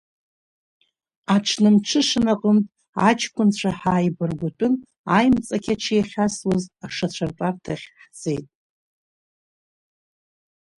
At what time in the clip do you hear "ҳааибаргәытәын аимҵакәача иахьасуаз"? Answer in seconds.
3.79-6.63